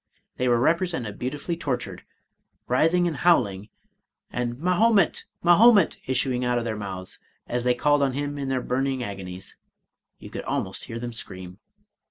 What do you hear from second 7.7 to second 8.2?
called on